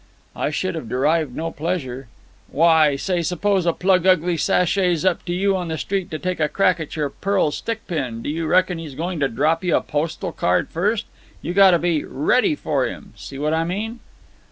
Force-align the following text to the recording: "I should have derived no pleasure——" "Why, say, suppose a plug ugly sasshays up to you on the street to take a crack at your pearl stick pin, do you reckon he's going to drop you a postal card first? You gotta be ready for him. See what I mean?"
"I 0.35 0.49
should 0.49 0.73
have 0.73 0.89
derived 0.89 1.35
no 1.35 1.51
pleasure——" 1.51 2.07
"Why, 2.49 2.95
say, 2.95 3.21
suppose 3.21 3.67
a 3.67 3.71
plug 3.73 4.07
ugly 4.07 4.35
sasshays 4.35 5.05
up 5.05 5.23
to 5.25 5.31
you 5.31 5.55
on 5.55 5.67
the 5.67 5.77
street 5.77 6.09
to 6.09 6.17
take 6.17 6.39
a 6.39 6.49
crack 6.49 6.79
at 6.79 6.95
your 6.95 7.11
pearl 7.11 7.51
stick 7.51 7.85
pin, 7.85 8.23
do 8.23 8.29
you 8.31 8.47
reckon 8.47 8.79
he's 8.79 8.95
going 8.95 9.19
to 9.19 9.27
drop 9.27 9.63
you 9.63 9.75
a 9.75 9.81
postal 9.81 10.31
card 10.31 10.69
first? 10.69 11.05
You 11.43 11.53
gotta 11.53 11.77
be 11.77 12.03
ready 12.03 12.55
for 12.55 12.87
him. 12.87 13.13
See 13.15 13.37
what 13.37 13.53
I 13.53 13.63
mean?" 13.63 13.99